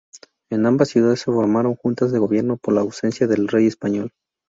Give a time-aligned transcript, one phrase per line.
[0.49, 4.09] En ambas ciudades se formaron juntas de gobierno por la ausencia del rey español.